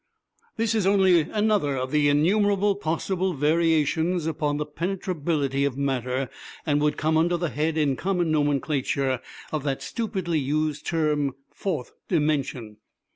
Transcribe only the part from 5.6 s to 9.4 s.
of matter, and would come under the head in common nomenclature